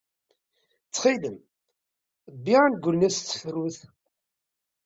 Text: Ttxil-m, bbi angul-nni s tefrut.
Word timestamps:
Ttxil-m, 0.85 1.37
bbi 2.37 2.53
angul-nni 2.65 3.09
s 3.15 3.17
tefrut. 3.19 3.77